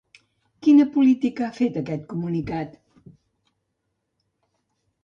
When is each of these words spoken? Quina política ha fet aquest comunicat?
Quina 0.67 0.87
política 0.95 1.45
ha 1.49 1.57
fet 1.59 1.77
aquest 1.83 2.09
comunicat? 2.15 2.75